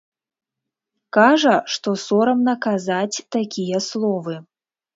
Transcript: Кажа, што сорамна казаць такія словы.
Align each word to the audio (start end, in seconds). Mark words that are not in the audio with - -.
Кажа, 1.17 1.53
што 1.75 1.89
сорамна 2.07 2.57
казаць 2.69 3.23
такія 3.39 3.85
словы. 3.93 4.35